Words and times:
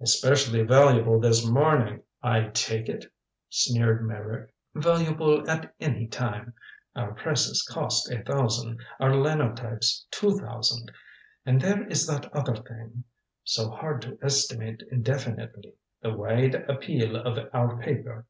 "Especially 0.00 0.62
valuable 0.62 1.20
this 1.20 1.46
morning, 1.46 2.00
I 2.22 2.44
take 2.54 2.88
it," 2.88 3.04
sneered 3.50 4.02
Meyrick. 4.02 4.54
"Valuable 4.74 5.44
at 5.46 5.74
any 5.78 6.06
time. 6.06 6.54
Our 6.96 7.12
presses 7.12 7.60
cost 7.70 8.10
a 8.10 8.22
thousand. 8.22 8.80
Our 8.98 9.10
linotypes 9.14 10.06
two 10.10 10.38
thousand. 10.38 10.90
And 11.44 11.60
there 11.60 11.86
is 11.86 12.06
that 12.06 12.32
other 12.34 12.56
thing 12.56 13.04
so 13.44 13.68
hard 13.68 14.00
to 14.00 14.18
estimate 14.22 14.84
definitely 15.02 15.74
the 16.00 16.14
wide 16.14 16.54
appeal 16.70 17.16
of 17.16 17.36
our 17.52 17.76
paper. 17.76 18.24